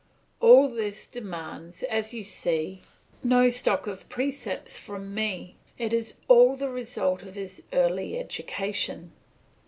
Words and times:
All 0.39 0.67
this 0.67 1.05
demands, 1.05 1.83
as 1.83 2.11
you 2.11 2.23
see, 2.23 2.81
no 3.23 3.49
stock 3.51 3.85
of 3.85 4.09
precepts 4.09 4.79
from 4.79 5.13
me; 5.13 5.57
it 5.77 5.93
is 5.93 6.15
all 6.27 6.55
the 6.55 6.71
result 6.71 7.21
of 7.21 7.35
his 7.35 7.61
early 7.71 8.17
education. 8.17 9.11